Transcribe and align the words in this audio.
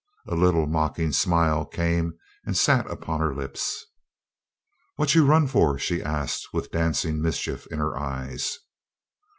A 0.27 0.33
little 0.33 0.65
mocking 0.65 1.11
smile 1.11 1.63
came 1.63 2.17
and 2.43 2.57
sat 2.57 2.89
upon 2.89 3.19
her 3.19 3.35
lips. 3.35 3.85
"What 4.95 5.13
you 5.13 5.23
run 5.27 5.45
for?" 5.45 5.77
she 5.77 6.01
asked, 6.01 6.51
with 6.51 6.71
dancing 6.71 7.21
mischief 7.21 7.67
in 7.67 7.77
her 7.77 7.95
eyes. 7.95 8.57